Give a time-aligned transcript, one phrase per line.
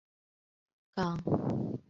[0.95, 1.79] 港内的被列为。